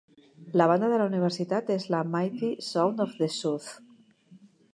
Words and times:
La 0.59 0.65
banda 0.69 0.87
de 0.93 0.95
la 1.01 1.05
universitat 1.09 1.69
és 1.75 1.85
la 1.95 2.01
Mighty 2.15 2.49
Sound 2.69 3.05
of 3.07 3.15
the 3.21 3.29
South. 3.37 3.71